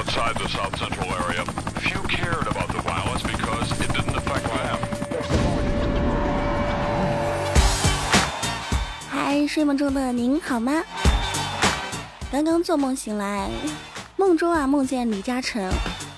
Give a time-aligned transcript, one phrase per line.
[0.00, 1.44] outside the South Central area,
[1.84, 4.78] few cared about the violence because it didn't affect them.
[9.10, 10.82] 嗨，睡梦中的您好吗？
[12.32, 13.50] 刚刚做梦醒来，
[14.16, 15.70] 梦中啊梦见李嘉诚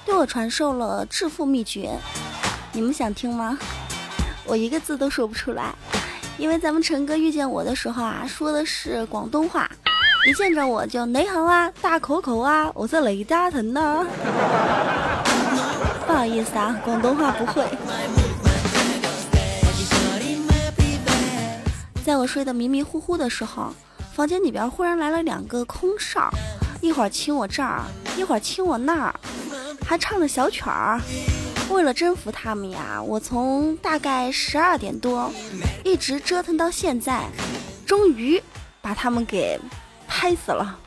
[0.06, 1.98] 对我传授了致富秘诀，
[2.70, 3.58] 你们想听吗？
[4.44, 5.74] 我一个字都说不出来，
[6.38, 9.68] 因为咱们陈哥遇见我的时候啊，说的是广东话，
[10.24, 14.06] 一见着我就你好啊，大口口啊，我是雷嘉诚呢。
[16.06, 17.66] 不好意思啊，广东话不会。
[22.04, 23.74] 在我睡得迷迷糊糊的时候，
[24.14, 26.30] 房间里边忽然来了两个空少，
[26.80, 27.82] 一会儿亲我这儿，
[28.16, 29.14] 一会儿亲我那儿，
[29.84, 31.00] 还唱着小曲儿。
[31.68, 35.32] 为了征服他们呀，我从大概十二点多
[35.84, 37.24] 一直折腾到现在，
[37.84, 38.40] 终于
[38.80, 39.58] 把他们给
[40.14, 40.78] 嗨死了。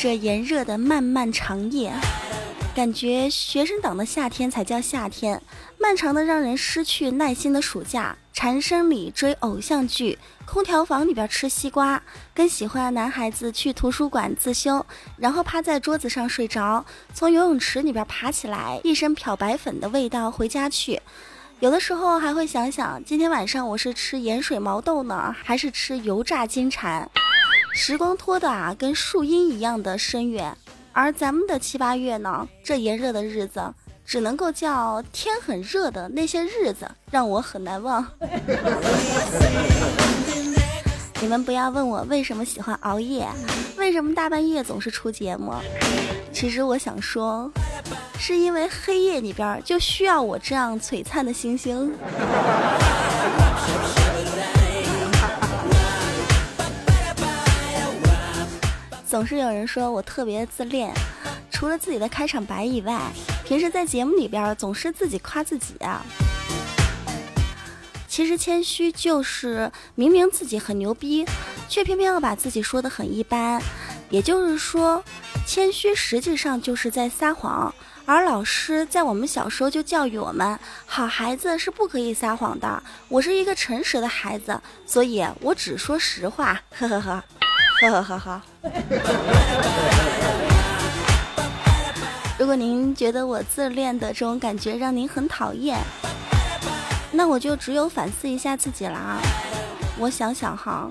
[0.00, 1.92] 这炎热的漫漫长夜。
[2.76, 5.42] 感觉学生党的夏天才叫夏天，
[5.80, 12.00] 漫长的让人失去耐心的暑假，蝉声里追偶像剧，空调房里边吃西瓜，
[12.32, 14.86] 跟喜欢的男孩子去图书馆自修，
[15.16, 21.02] 然后趴在桌子上睡着，从游泳池里边爬起来，一身漂白粉的味道回家去，
[21.58, 27.10] 有的时候还会想想今天晚上我是吃盐水毛豆呢，还是吃油炸金蝉，
[27.74, 30.56] 时光拖的啊跟树荫一样的深远。
[30.92, 33.74] 而咱们的七八月呢，这炎热的日子，
[34.08, 38.02] 只能够叫天很热的那些日子，让我很难忘。
[41.20, 43.28] 你们不要问我为什么喜欢熬夜，
[43.76, 45.52] 为什么大半夜总是出节目。
[46.32, 47.52] 其实我想说，
[48.18, 51.92] 是因为黑夜里边就需要我这样璀璨的星星。
[59.06, 60.94] 总是有人说我特别自恋，
[61.50, 62.98] 除了自己的开场白以外，
[63.48, 66.04] 平时在节目里边总是自己夸自己啊。
[68.06, 71.24] 其实谦虚就是明明自己很牛逼，
[71.66, 73.58] 却偏偏要把自己说的很一般。
[74.10, 75.02] 也就是说，
[75.46, 77.74] 谦虚实际上就是在撒谎。
[78.04, 82.82] 而老师在我们小时候就教育我们，好孩子是不可以撒谎的。
[83.08, 86.60] 我是一个诚实的孩子，所以我只说实话。
[86.78, 87.24] 呵呵呵。
[87.80, 88.42] 呵呵呵呵。
[92.38, 95.76] 如果您觉得我自恋的这种感觉让您很讨厌，
[97.10, 99.18] 那我就只有反思一下自己了啊。
[99.98, 100.88] 我想想哈，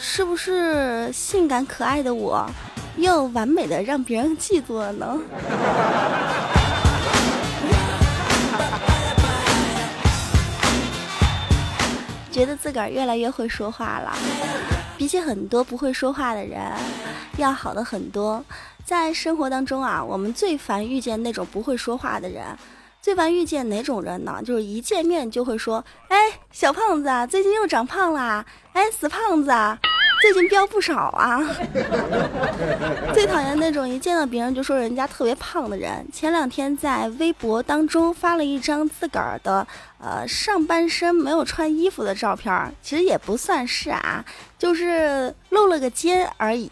[0.00, 2.48] 是不是性感可爱的我，
[2.96, 5.16] 又完美的让别人嫉妒了呢？
[12.32, 14.16] 觉得自个儿越来越会说话了。
[14.96, 16.60] 比起很多不会说话的人，
[17.36, 18.42] 要好的很多。
[18.84, 22.44] 在生活当中啊，我们最烦遇见那种不会说话的人。
[23.02, 24.40] 最烦遇见哪种人呢？
[24.44, 26.16] 就是一见面就会说：“哎，
[26.50, 28.44] 小胖子啊，最近又长胖啦！
[28.72, 29.50] 哎，死胖子，
[30.20, 31.40] 最近飙不少啊！”
[33.14, 36.06] 最讨厌那种一见到别人就说人家特别胖的人。
[36.12, 39.66] 前两天在微博当中发了一张自个儿的
[39.98, 44.24] 呃上半身没有穿衣服的照片，其实也不算是啊。
[44.58, 46.70] 就是露了个肩而已，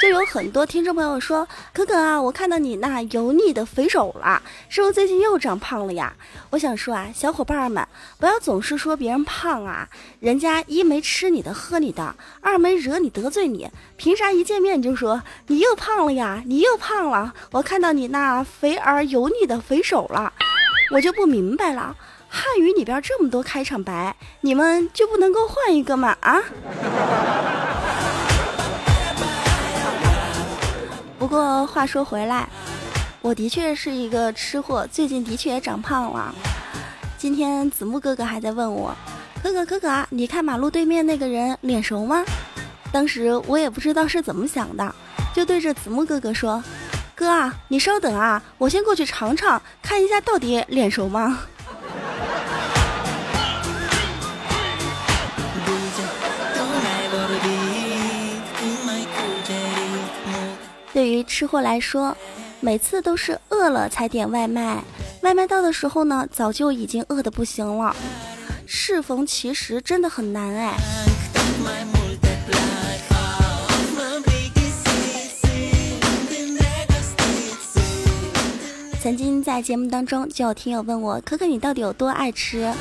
[0.00, 6.14] 就有很多听众朋友说：“可可啊，我看到你那油腻的肥手了，是不是最近又长胖了呀？”
[6.50, 7.84] 我想说啊，小伙伴们
[8.18, 9.88] 不要总是说别人胖啊，
[10.20, 16.42] 人家一没吃你的喝你的，二没惹你得罪你，凭啥一见面就说你又胖了呀？
[16.46, 20.32] 你又胖了，我看到你那肥而油腻的肥手了，
[20.92, 21.96] 我就不明白了。
[22.28, 26.16] 汉语里边这么多开场白，你们就不能够换一个吗？
[26.20, 26.40] 啊！
[31.18, 32.48] 不过话说回来，
[33.20, 36.32] 我的确是一个吃货，最近的确也长胖了。
[37.16, 38.94] 今天子木哥哥还在问我
[39.42, 42.24] ：“可可可可，你看马路对面那个人脸熟吗？”
[42.92, 44.94] 当时我也不知道是怎么想的，
[45.34, 46.62] 就对着子木哥哥说
[47.16, 51.40] ：“哥啊，你稍等啊，我先过去尝尝，看一下到底脸熟吗？”
[61.38, 62.16] 吃货来说，
[62.58, 64.82] 每次都是饿了才点外卖，
[65.22, 67.94] 外卖到的时候呢，早就已经饿得不行了。
[68.66, 70.74] 适逢其时真的很难哎。
[79.00, 82.74] 曾经在节目当中，就有听友问我：“可可，你到底有多爱吃？”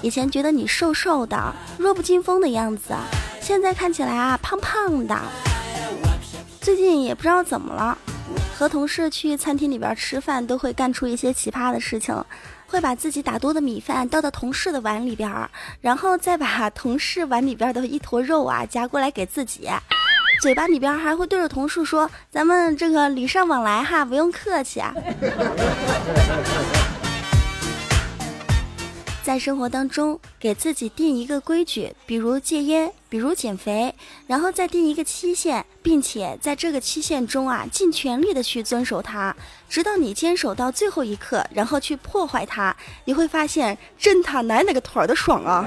[0.00, 2.94] 以前觉得你瘦瘦的、弱不禁风的样子，
[3.42, 5.14] 现在看起来啊胖胖的。
[6.70, 7.98] 最近也不知道怎么了，
[8.56, 12.14] 和同事去餐厅里边吃饭，都会干出一些奇葩的事情，
[12.68, 15.28] 会把自己打多的米饭倒到同事的碗里边，
[15.80, 19.68] 然后再把 同事碗里边的一坨肉啊夹过来给自己。
[20.40, 24.94] 嘴巴里边还会对着同事说：“咱们这个礼尚往来哈，不用客气啊。”
[29.22, 33.94] 在生活当中，给自己定一个规矩，比如戒烟，比如减肥，
[34.26, 39.36] 然后再定一个期限，并且在这个期限中啊，尽全力的去遵守它，
[39.68, 42.74] 直到你坚守到最后一刻，然后去破坏它，
[43.04, 45.66] 你会发现，真他奶奶个腿儿的爽啊！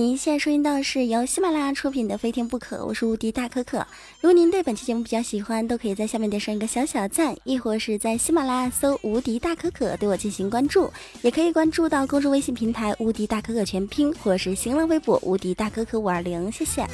[0.00, 3.78] 您现在收听到的是由喜马拉雅出品的《非听不可》，我是无敌大可可。
[4.20, 10.88] 如果您对本期节目比较喜欢，都可以在下面点上一个小小赞，亦或是在喜马拉雅搜“无敌大可可”对我进行关注，
[11.22, 16.46] 也可以关注到公众微信平台“无敌大可可全拼”或者是新浪微博“无敌大可可五二零”。
[16.52, 16.86] 谢谢。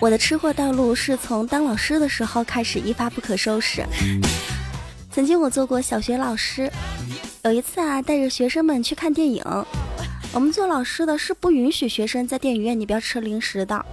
[0.00, 3.84] 我的吃货道路是从当老师的时候开始一发不可收拾。
[5.12, 6.72] 曾经我做过小学老师。
[7.48, 9.42] 有一次啊，带着学生们去看电影，
[10.34, 13.86] 我们做老师的是不允许学生在电影院里边吃零食的。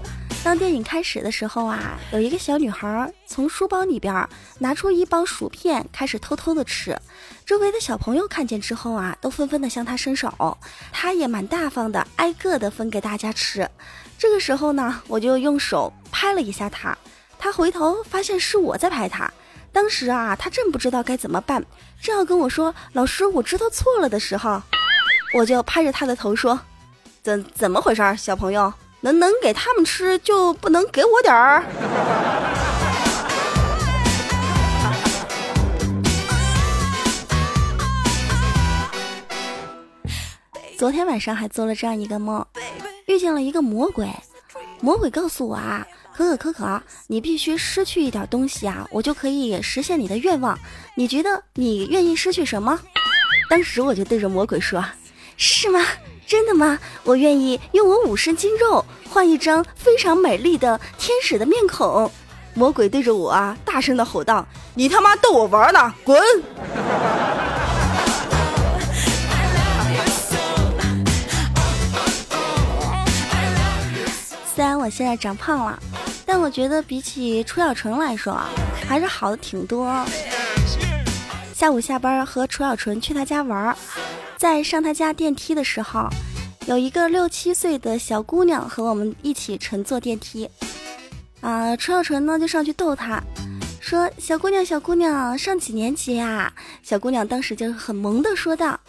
[0.44, 4.28] 当电影开始的时候啊，有一个小女孩从书包里边
[4.60, 7.00] 拿出一包薯片，开始偷偷的吃。
[7.46, 10.58] 周围的小朋友看见之后啊，都纷纷的向她伸手，
[10.92, 13.66] 她也蛮大方的，挨个的分给大家吃。
[14.20, 16.98] 这个时候呢，我就用手拍了一下她，
[17.40, 19.32] 她回头发现是我在拍她。
[19.76, 21.62] 当时啊，他真不知道该怎么办，
[22.02, 24.62] 正要跟我说“老师，我知道错了”的时候，
[25.34, 26.58] 我就拍着他的头说
[27.22, 28.02] ：“怎怎么回事？
[28.18, 31.62] 小朋友能能给他们吃，就不能给我点儿？”
[40.80, 42.46] 昨天晚上还做了这样一个梦，
[43.08, 44.10] 遇见了一个魔鬼，
[44.80, 45.86] 魔鬼告诉我啊。
[46.16, 50.58] 可可可可，你必须失去一点东西啊，我就可以实现你的愿望。
[50.96, 52.80] 你觉得你愿意失去什么？
[53.50, 54.82] 当时我就对着魔鬼说
[55.36, 55.86] ：“是吗？
[56.26, 56.80] 真的吗？
[57.04, 62.10] 我愿意用我五十斤肉换一张非常美丽的天使的面孔。”
[62.56, 66.18] 魔鬼对着我啊，大声的吼道：“你他妈逗我玩呢，滚！”
[74.56, 75.78] 虽然我现在长胖了。
[76.26, 78.50] 但我觉得比起楚小纯来说啊，
[78.88, 80.06] 还是好的挺多。
[81.54, 83.76] 下午下班和楚小纯去他家玩，
[84.38, 86.10] 在上他家电梯的时候，
[86.66, 90.50] 有一个六七岁的小姑娘和我们一起乘坐电梯。
[91.42, 93.22] 啊，楚小纯呢就上去逗她，
[93.80, 96.52] 说：“小姑娘，小姑娘，上几年级啊？”
[96.82, 98.80] 小姑娘当时就很萌的说道：“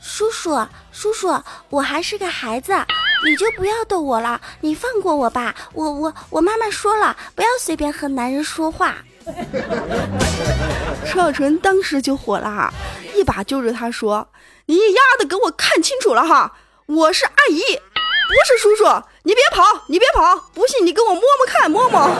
[0.00, 0.50] 叔叔，
[0.92, 2.74] 叔叔，我还是个孩子。”
[3.24, 5.54] 你就不要逗我了，你放过我吧。
[5.72, 8.96] 我我我妈妈说了，不要随便和男人说话。
[11.06, 12.72] 楚小纯当时就火了，
[13.14, 14.28] 一把揪着他说
[14.66, 16.52] ：“你丫的给我看清楚了哈，
[16.86, 18.84] 我是阿姨，不是叔叔。
[19.22, 22.10] 你别跑，你别跑，不信你给我摸摸看，摸摸。”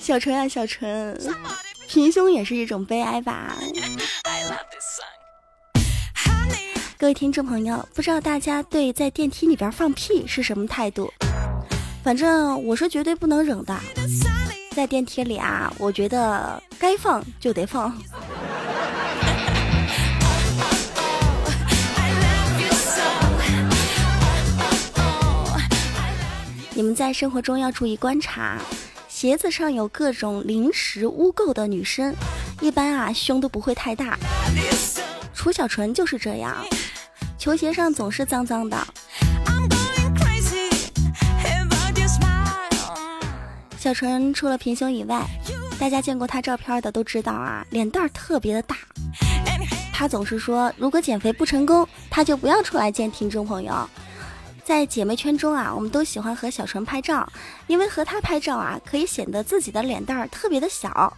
[0.00, 1.20] 小陈啊，小纯，
[1.92, 3.56] 平胸也是一种悲哀吧。
[6.96, 11.12] 各位听众朋友，不知道大家对在电梯里边放屁是什么态度？
[12.04, 13.76] 反正我是绝对不能忍的。
[14.70, 17.92] 在电梯里啊，我觉得该放就得放。
[26.72, 28.58] 你们在生活中要注意观察，
[29.20, 32.16] 鞋子上有各种零食污垢的女生，
[32.62, 34.18] 一般啊胸都不会太大。
[35.34, 36.56] 楚小纯就是这样。
[37.36, 38.78] 球鞋上总是脏脏的。
[43.78, 45.22] 小纯除了平胸以外，
[45.78, 48.74] 大家见过他照片的都知道啊，脸蛋儿特别的大。
[49.92, 53.86] 他总是说，如果减肥不成功，他就不要出来见听众朋友。
[54.70, 57.28] 在姐妹圈中啊，我们都喜欢和小纯拍照，
[57.66, 61.12] 因为和他拍照啊，可以显得自己的脸蛋儿特别的小。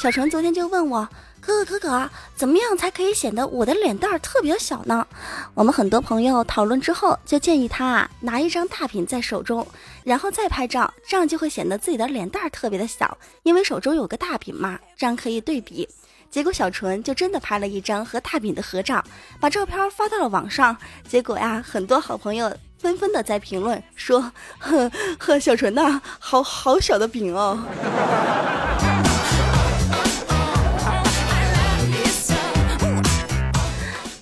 [0.00, 1.06] 小纯昨天就问我。
[1.38, 5.06] 可可可可，怎么样才可以显得我的脸蛋儿特别小呢？
[5.52, 9.64] 我们很多朋友讨论之后，就建议他啊，拿一张大饼在手中，
[10.02, 15.86] 然后再拍照，这样就会显得自己的脸蛋儿特别的小，因为手中有个大饼嘛，这样可以对比。
[16.28, 19.04] 结果小纯就真的拍了一张和大饼的合照，
[19.38, 20.76] 把照片发到了网上。
[21.06, 22.52] 结果呀，很多好朋友
[22.86, 24.88] 纷纷的在评论说：“呵
[25.18, 27.58] 呵，小纯呐，好好小的饼哦。”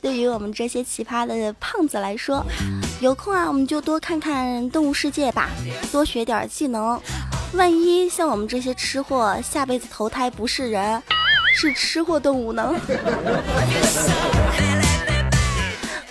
[0.01, 2.43] 对于我们这些奇葩的胖子来说，
[3.01, 5.51] 有空啊，我们就多看看动物世界吧，
[5.93, 6.99] 多学点技能。
[7.53, 11.03] 万一像我们这些吃货，下辈子投胎不是人，
[11.55, 12.75] 是吃货动物呢？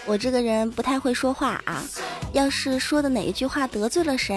[0.06, 1.82] 我这个人不太会说话啊，
[2.34, 4.36] 要是说的哪一句话得罪了谁，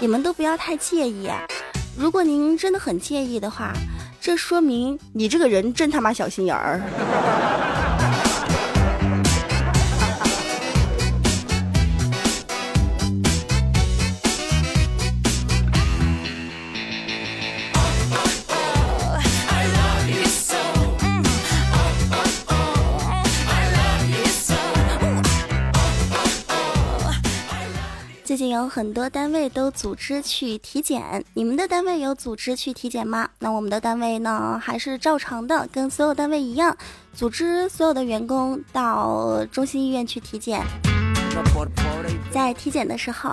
[0.00, 1.30] 你们都不要太介意。
[1.94, 3.72] 如果您真的很介意的话，
[4.18, 7.65] 这说明你这个人真他妈小心眼儿。
[28.68, 33.28] 很多单位都组织去体检，你们的单位有组织去体检吗？
[33.38, 36.76] 那我们的单位呢，还是照常的，跟所有单位一样，
[37.12, 40.62] 组织所有的员工到中心医院去体检。
[42.30, 43.32] 在体检的时候，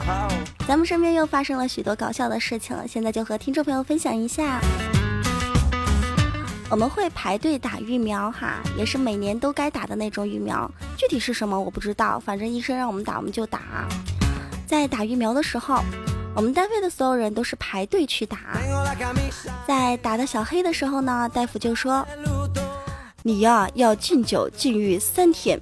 [0.67, 4.59] 咱们身边又发生了许多搞笑的事情，现在就和听众朋友分享一下。
[6.69, 13.87] 我们会排队打疫苗哈，也是每年都该打的那种疫苗，具体是什么我不知道，反正医生让我们打我们就打。
[14.73, 15.83] 在打疫苗的时候，
[16.35, 18.39] 我们单位的所有人都是排队去打。
[19.67, 22.03] 在打的小黑的时候呢，大夫就说
[23.21, 25.61] ：“你呀要禁酒禁欲三天。”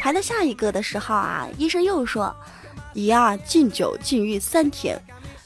[0.00, 2.34] 排到下一个的时候啊，医生又说
[2.94, 4.98] ：“你呀禁酒禁欲三天。”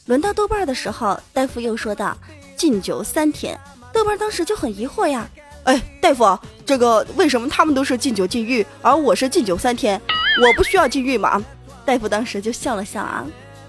[0.06, 2.16] 轮到豆瓣的时候，大夫又说道
[2.54, 3.58] ：“禁酒三天。”
[3.92, 5.28] 豆瓣当时就很疑惑呀
[5.66, 10.00] ：“哎，大夫，这个为什么他们都是禁酒禁欲，而我是禁酒三天？
[10.40, 11.44] 我不需要禁欲吗？”
[11.86, 13.24] 大夫当时就笑了笑啊，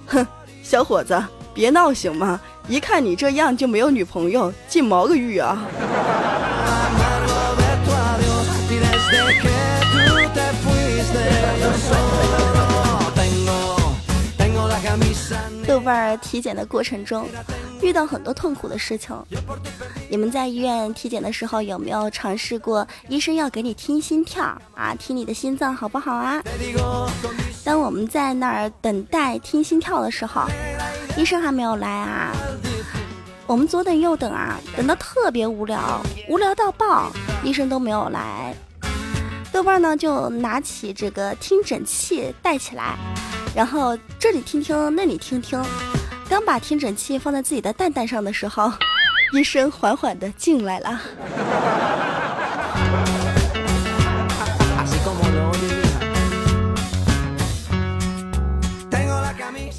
[0.07, 0.25] 哼，
[0.63, 2.41] 小伙子，别闹行吗？
[2.67, 5.65] 一看你这样就没有女朋友，进毛个玉啊！
[15.67, 17.27] 豆瓣儿体检的过程中，
[17.81, 19.15] 遇到很多痛苦的事情。
[20.09, 24.43] 你们在医院体检的时候，有没有尝试过医生要给你听心跳
[24.75, 24.95] 啊？
[24.97, 26.41] 听你的心脏好不好啊？
[27.67, 30.45] 当我们在那儿等待听心跳的时候，
[31.17, 32.31] 医生还没有来啊。
[33.45, 37.11] 我们左等右等啊，等到特别无聊，无聊到爆，
[37.43, 38.55] 医生都没有来。
[39.51, 42.95] 豆瓣呢就拿起这个听诊器带起来。
[43.53, 45.61] 然后这里听听，那里听听，
[46.29, 48.71] 刚把听诊器放在自己的蛋蛋上的时候，
[49.33, 51.01] 医生缓缓的进来了。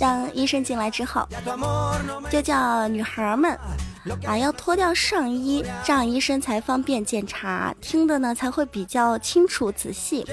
[0.08, 1.28] 当医生进来之后，
[2.30, 3.54] 就叫女孩们。
[4.24, 10.24] 啊，要脱掉上衣，这样医生才方便检查，听的呢才会比较清楚仔细。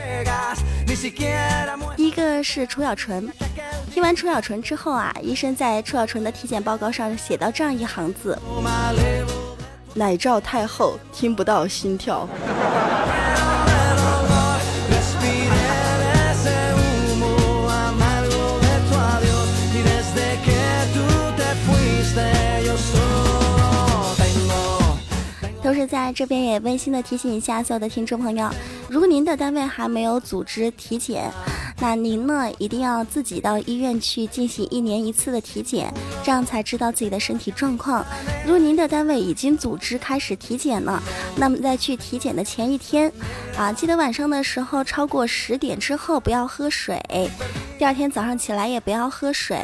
[1.97, 3.29] 一个是楚小纯，
[3.91, 8.39] 听完楚小纯之后啊，医生在楚小纯的体检报告上写到这样一行字：
[9.93, 12.25] 奶罩太厚，听不到心跳。
[25.75, 28.49] 是，在这边也温馨的提醒一下所有的听众朋友，
[28.89, 31.29] 如果您的单位还没有组织体检，
[31.79, 38.05] 那您呢一定要自己到医院去进行一年一次的体检，这样才知道自己的身体状况。
[38.45, 41.01] 如果您的单位已经组织开始体检了，
[41.35, 43.11] 那么在去体检的前一天，
[43.57, 47.01] 啊，记得晚上的时候超过十点之后不要喝水，
[47.77, 49.57] 第二天早上起来也不要喝水，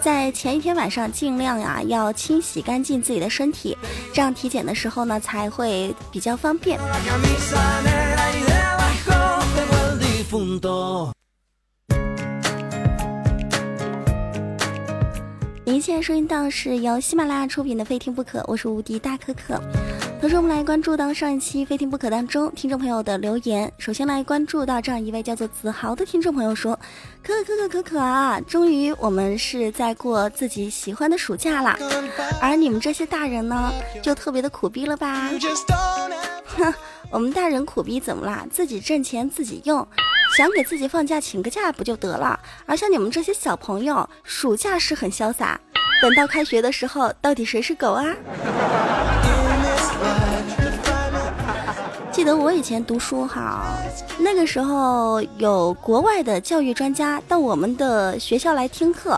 [0.00, 3.76] 在前一天晚上尽量呀要清洗干净自己的身体，
[4.12, 6.80] 这样体检的时候呢才会比较方便。
[15.66, 19.58] 您现在收听到是由喜马拉雅出品的《非听不可》，我是无敌大可可。
[20.20, 23.72] 同时，我们来关注到上一期《非听不可》当中听众朋友的留言。
[23.78, 26.78] 首先来关注到这样一位叫做子豪的听众朋友说
[27.24, 31.78] ：“可可可可可可啊，终于我们是在过自己喜欢的暑假啦，
[32.42, 35.30] 而你们这些大人呢，就特别的苦逼了吧？
[36.44, 36.74] 哼，
[37.14, 38.44] 我们大人苦逼怎么啦？
[38.50, 39.86] 自己挣钱自己用。”
[40.36, 42.40] 想给自己放假请个假不就得了？
[42.66, 45.60] 而像你们这些小朋友，暑假是很潇洒，
[46.02, 48.04] 等到开学的时候，到底谁是狗啊？
[52.10, 53.76] 记得我以前读书哈，
[54.18, 59.16] 那个时候有国外的教育专家到我们的学校来听课。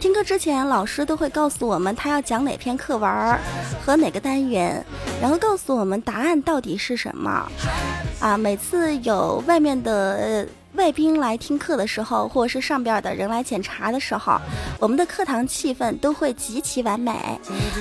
[0.00, 3.38] 听课之前，老师都会告诉我们他要讲哪篇课文
[3.84, 4.82] 和哪个单元，
[5.20, 7.46] 然后告诉我们答案到底是什么。
[8.18, 14.40] 啊，每次有外面的外宾来听课的时候，或者是上边的人来检查的时候，
[14.78, 17.38] 我们的课堂气氛都会极其完美。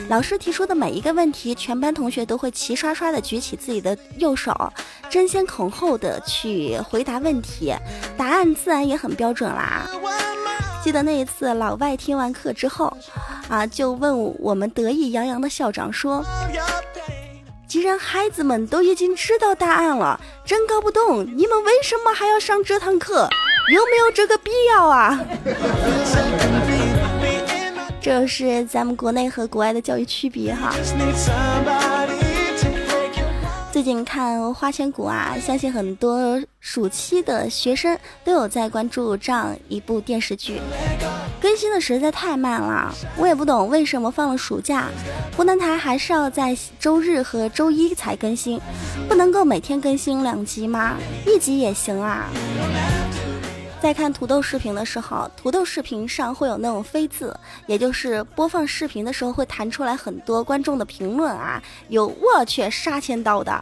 [0.10, 4.54] 老师提出的每一个问题，全班同学都会齐刷刷的举起自己的右手，
[5.10, 7.74] 争先恐后的去回答问题，
[8.18, 9.90] 答案自然也很标准啦。
[10.82, 12.96] 记得那一次，老外听完课之后，
[13.50, 16.24] 啊，就问我们得意洋洋的校长说
[17.68, 23.30] ：“既然孩子们都已经知道答案了，真搞不懂你们为什么还要上这堂课，
[23.72, 25.20] 有没有这个必要啊？”
[28.02, 30.74] 这是咱们国内和国外的教育区别哈。
[33.80, 40.60] 最近看《花千骨》啊，相信很多暑期的学生都有在关注这样一部电视剧，
[41.40, 42.94] 更新的实在太慢了。
[43.16, 44.90] 我也不懂为什么放了暑假，
[45.38, 48.60] 湖南台还是要在周日和周一才更新，
[49.08, 50.98] 不能够每天更新两集吗？
[51.26, 52.30] 一集也行啊。
[53.82, 57.34] 在看土豆视频的时候，土豆视频上会有那种飞字，
[57.66, 63.58] 也就是播放视频的时候会弹出来很多观众的评论啊，有我去杀千刀的，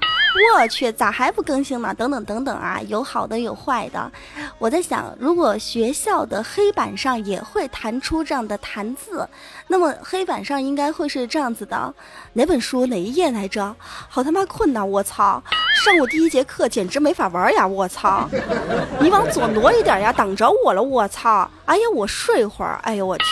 [0.57, 1.93] 我去咋还不更新呢？
[1.93, 4.12] 等等等等啊，有好的有坏的。
[4.57, 9.29] 我在想，如果学校的黑板上也会弹出这样的弹字，
[9.69, 11.93] 那么黑板上应该会是这样子的：
[12.33, 13.75] 哪本书哪一页来着？
[14.09, 14.83] 好他妈困呐！
[14.83, 15.43] 我操！
[15.83, 17.67] 上午第一节课简直没法玩呀！
[17.67, 18.29] 我操！
[19.00, 20.81] 你往左挪一点呀，挡着我了！
[20.81, 21.50] 我操！
[21.65, 22.79] 哎呀，我睡会儿。
[22.83, 23.25] 哎呦我去！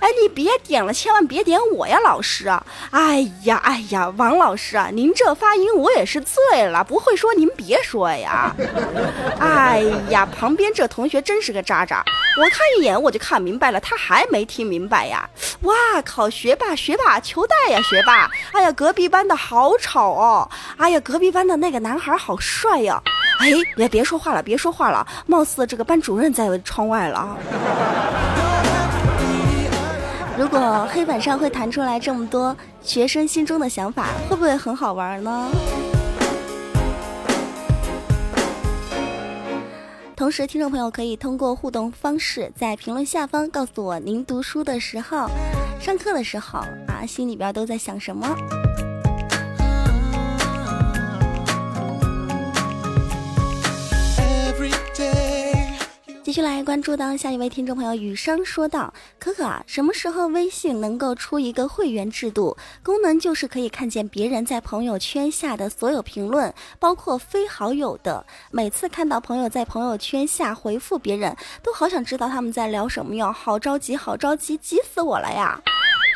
[0.00, 2.48] 哎，你别点了，千万别点我呀，老师！
[2.90, 8.54] 哎呀，哎呀，王老师啊，您这发音我也是醉了，不会说您别说呀。
[9.40, 12.04] 哎呀，旁边这同学真是个渣渣，
[12.38, 15.28] 我看一眼我就看明白了，他还没听明白呀！
[15.62, 18.30] 哇靠，学霸学霸求带呀，学霸！
[18.52, 20.48] 哎呀，隔壁班的好吵哦！
[20.76, 23.02] 哎呀，隔壁班的那个男孩好帅呀！
[23.40, 28.45] 哎，别别说话了，别说话了，貌似这个班主任在窗外了啊。
[30.38, 35.48] 如果黑板上会弹出来这么多学生心中的想法，会不会很好玩呢？
[40.14, 45.26] 同时，听众朋友可以通过互动方式在评论下方告诉我，您读书的时候、
[45.80, 48.28] 上课的时候啊，心里边都在想什么。
[56.26, 62.56] 继续来关注到下一位听众朋友雨生说道：“可可啊，什么时候微信能够出一个会员制度？
[62.82, 68.26] 功能就是可以看见别人在朋友圈下的所有评论，包括非好友的。
[68.50, 75.62] 每次看到朋友在朋友圈下回复别人，都好想知道他们在聊什么哟，好着急，好着急，急死我了呀！”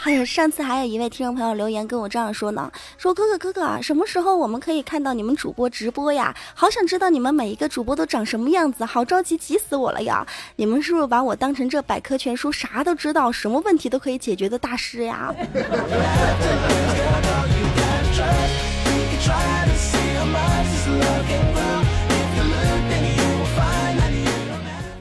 [0.02, 6.34] 还有上次还有一位听众朋友留言跟我这样说呢，说哥哥哥哥啊，什么时候我们可以看到你们主播直播呀？
[6.54, 10.26] 好想知道你们每一个主播都长什么样子，好着急，急死我了呀！
[10.56, 15.34] 你们是不是把我当成这百科全书，啥都知道，什么问题都可以解决的大师呀？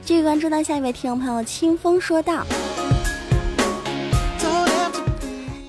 [0.04, 2.44] 继续关注到下一位听众朋友清风说道。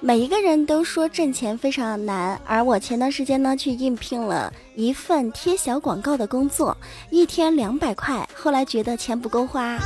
[0.03, 6.75] 每一个人都说挣钱非常难，而我前段时间呢去应聘了一份贴小广告的工作，
[7.11, 8.27] 一天两百块。
[8.35, 9.77] 后来觉得钱不够花，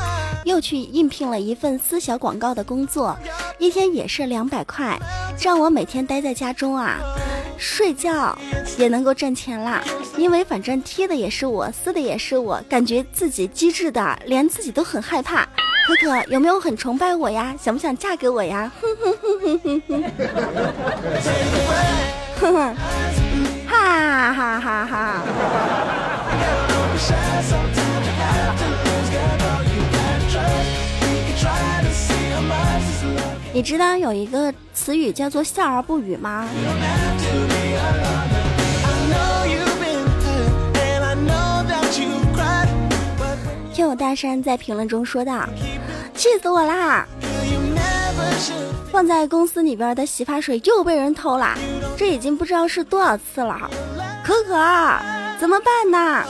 [0.45, 3.13] 又去应聘了一份撕小广告的工作，
[3.59, 4.97] 一天也是两百块。
[5.37, 6.97] 这样我每天待在家中啊，
[7.57, 8.37] 睡觉
[8.77, 9.83] 也能够挣钱啦。
[10.17, 15.45] 因为反正贴的也是我，撕的也是我，感觉自己机智的连自己都很害怕。
[15.85, 17.55] 可可有没有很崇拜我呀？
[17.61, 18.71] 想不想嫁给我呀？
[18.81, 20.03] 哼哼哼哼哼
[22.39, 22.75] 哼， 哼，
[23.67, 25.21] 哈哈哈哈！
[33.53, 36.47] 你知道有一个词语叫做笑而不语吗？
[43.75, 45.45] 听友大山在评论中说道
[46.15, 47.05] ：“气死我啦！
[48.89, 51.53] 放在公司里边的洗发水又被人偷了，
[51.97, 53.69] 这已经不知道是多少次了。
[54.23, 54.53] 可可，
[55.37, 56.23] 怎么办呢？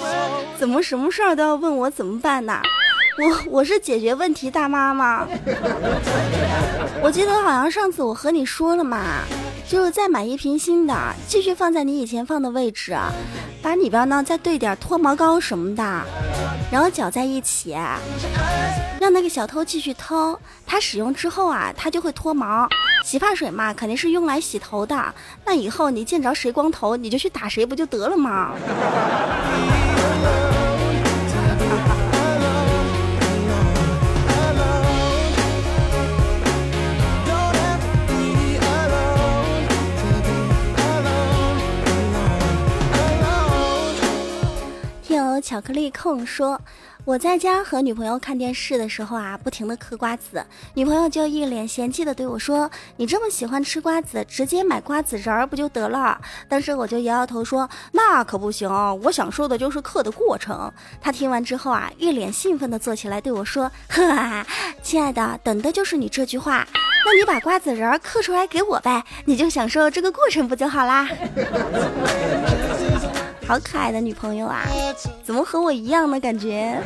[0.58, 2.60] 怎么什么事儿都要问我怎么办呢？
[3.20, 5.28] 我我是解决问题大妈吗？
[7.04, 9.22] 我记得好像上次我和你说了嘛，
[9.70, 10.96] 就是再买一瓶新的，
[11.28, 12.98] 继续放在你以前放的位置，
[13.62, 16.02] 把里边呢再兑点脱毛膏什么的，
[16.72, 17.76] 然后搅在一起，
[19.00, 20.38] 让那个小偷继续偷。
[20.66, 22.68] 他使用之后啊，他就会脱毛。
[23.06, 25.14] 洗发水嘛，肯定是用来洗头的。
[25.46, 28.52] 那以后你见着谁光头，你就去打谁，不就得了吗？
[45.46, 46.60] 巧克力控说。
[47.04, 58.68] 我在家和女朋友看电视的时候啊，不停的嗑瓜子，女朋友就一脸嫌弃的对我说：“你这么喜欢吃瓜子，直接买瓜子仁儿不就得了？”当时我就摇摇头说：“那可不行，
[59.04, 64.44] 我享受的就是嗑的过程。”她听完之后啊，一脸兴奋的坐起来对我说：“呵，
[64.82, 66.68] 亲爱的，等的就是你这句话。
[67.06, 71.08] 那你把瓜子仁儿嗑出来给我呗，你就享受这个过程不就好啦？”
[73.48, 74.64] 好可爱的女朋友啊，
[75.24, 76.82] 怎么和我一样的感觉？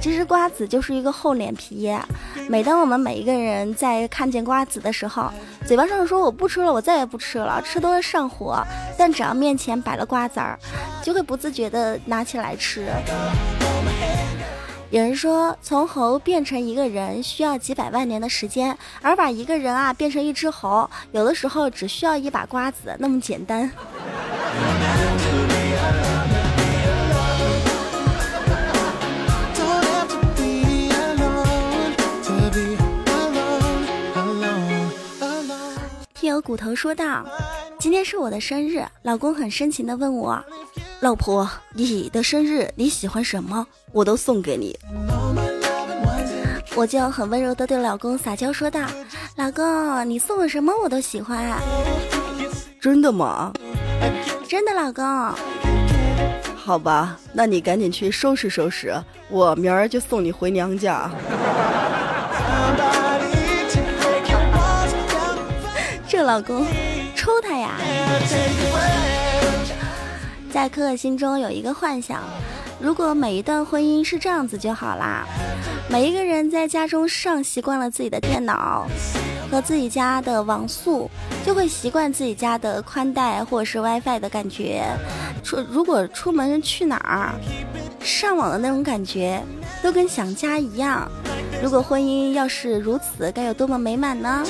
[0.00, 1.94] 其实瓜子就是一个厚脸皮。
[2.48, 5.30] 每当我们每一个人在看见瓜子的时候，
[5.66, 8.62] 嘴巴上说我不吃了，我再也不吃了，吃多了上火。
[8.96, 10.58] 但只要面前摆了瓜子儿，
[11.02, 12.86] 就会不自觉的拿起来吃。
[14.94, 23.68] 有人说，从猴变成一个人需要几百万年的时间，而把一个人啊变成一只猴，有的时候只需要一把瓜子那么简单。
[36.14, 37.26] 听有骨头说道
[37.80, 40.40] ：“今天是我的生日，老公很深情的问我。”
[41.04, 43.66] 老婆，你的生日你喜欢什么？
[43.92, 44.74] 我都送给你。
[46.74, 48.80] 我就很温柔的对老公撒娇说道
[49.36, 51.60] ：“老公，你送我什么我都喜欢。”
[52.80, 53.52] 真的吗？
[54.48, 55.04] 真的，老公。
[56.56, 58.94] 好吧，那你赶紧去收拾收拾，
[59.28, 61.10] 我明儿就送你回娘家。
[66.08, 66.64] 这老公，
[67.14, 67.72] 抽他呀！
[70.54, 72.22] 在可可心中有一个幻想，
[72.78, 75.26] 如果每一段婚姻是这样子就好啦。
[75.90, 78.86] 每一个人在家中上习惯了自己的电脑
[79.50, 81.10] 和自己家的网速，
[81.44, 84.84] 就会习惯自己家的宽带或者是 WiFi 的感觉。
[85.42, 87.34] 出如果出门去哪儿，
[87.98, 89.42] 上网的那种感觉
[89.82, 91.10] 都跟想家一样。
[91.60, 94.44] 如果婚姻要是如此，该有多么美满呢？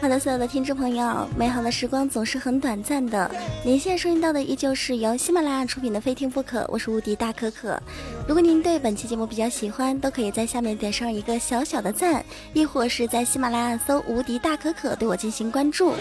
[0.00, 3.30] 好的，所有的听众朋友，美好的时光总是很短暂的。
[3.62, 7.78] 您现在收听到的依旧是由喜马拉雅出品的《非听不可》，我是无敌大可可。
[8.26, 15.92] 如果您对本期节目比较喜欢，都可以在下面点上一个小小的赞，亦或是在喜马拉雅搜“无敌大可可”对我进行关注。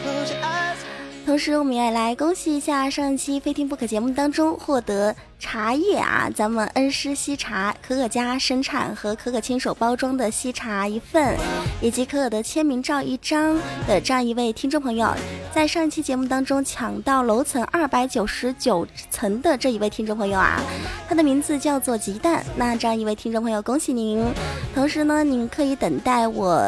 [1.29, 5.15] 同时，我们也来恭喜一下上一期《非听不可》节目当中获得。
[5.37, 11.37] 茶叶啊，咱们恩施西茶可可家生产和可可亲手包装的西茶一份，
[11.81, 13.55] 以及可可的签名照一张
[13.87, 15.07] 的这样一位听众朋友，
[15.53, 20.59] 在上一期节目当中抢到楼层二百九十九层的这一位听众朋友啊，
[21.07, 22.43] 他的名字叫做鸡蛋。
[22.55, 24.25] 那这样一位听众朋友，恭喜您！
[24.73, 26.59] 同时呢，您可以等待我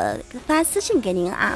[0.46, 1.54] 发私信给您啊。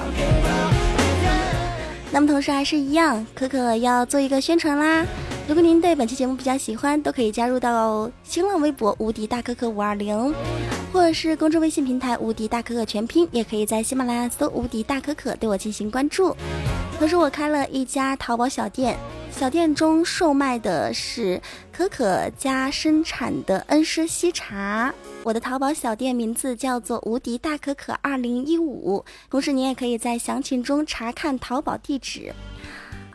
[2.15, 5.05] 那么同时还是一样，可可要做一个宣传啦。
[5.47, 10.33] 如果您对本期节目比较喜欢，都可以加入到新浪微博“无敌大可可五二零”，
[10.91, 16.35] 或者是公众微信平台“无敌大可可全拼”，也可以在喜马拉雅搜“无敌大可可”对我进行关注。
[16.97, 18.97] 同时，我开了一家淘宝小店，
[19.29, 21.39] 小店中售卖的是
[21.71, 24.91] 可可家生产的恩施西茶。
[25.23, 32.33] 我的淘宝小店名字叫做“无敌大可可二零一五”，同时您也可以在详情中查看淘宝地址。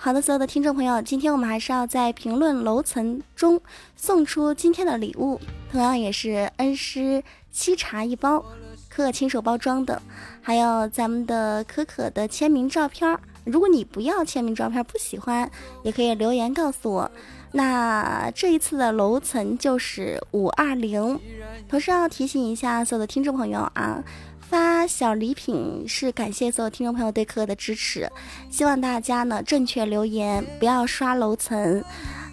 [0.03, 3.61] 好的，所有的听众朋友，今天我们还是要在评论楼层中
[3.95, 5.39] 送出今天的礼物，
[5.71, 8.41] 同样也是恩施沏茶一包，
[8.89, 10.01] 可可亲手包装的，
[10.41, 13.15] 还有咱们的可可的签名照片。
[13.45, 15.51] 如果你不要签名照片，不喜欢，
[15.83, 17.11] 也可以留言告诉我。
[17.53, 21.21] 那这一次的楼层就是五二零，
[21.69, 24.03] 同时要提醒一下所有的听众朋友啊。
[24.51, 28.11] 发小礼品是感谢所有听众朋友对可可的支持，
[28.51, 31.85] 希望大家呢正确留言，不要刷楼层。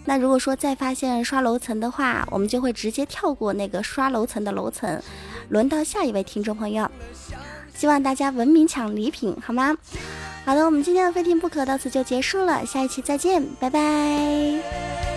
[0.03, 4.99] 那如果说再发现刷楼层的话，我们就会直接跳过那个刷楼层的楼层，
[5.49, 6.89] 轮到下一位听众朋友。
[7.75, 9.77] 希望大家文明抢礼品，好吗？
[10.43, 15.16] 好的，我们今天的非听不可到此就结束了，下一期再见，拜拜。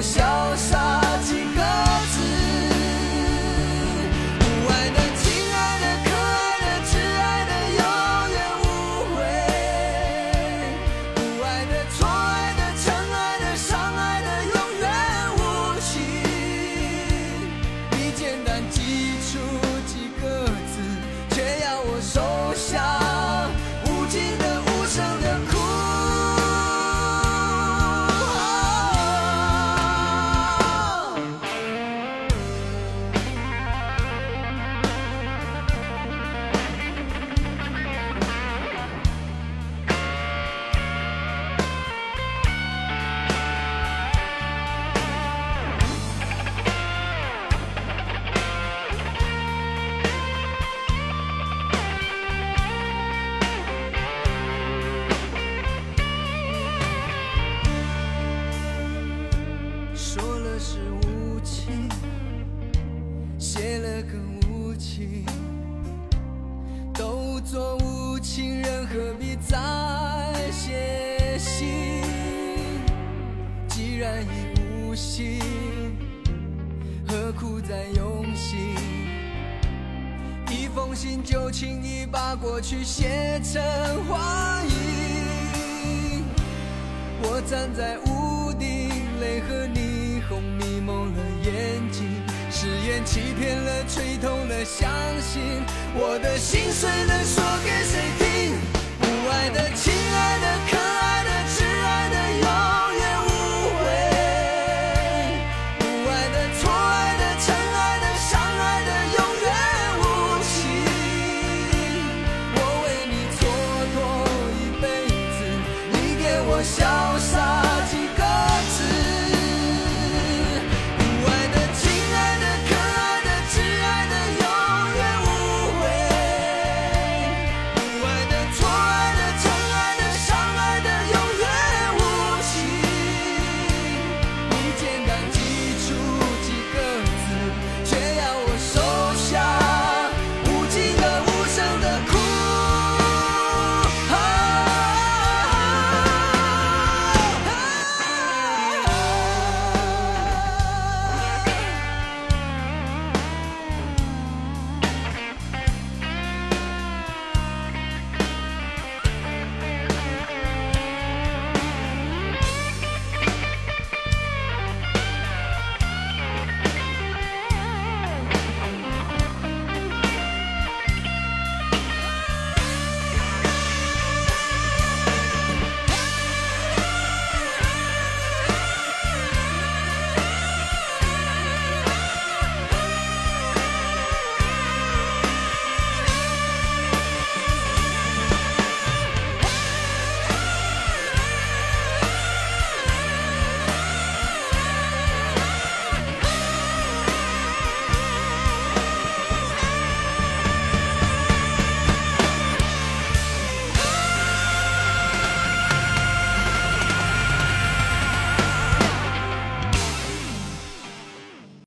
[0.00, 0.89] 潇洒。